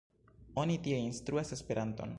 Oni 0.61 0.79
tie 0.87 0.97
instruas 1.03 1.55
Esperanton. 1.59 2.09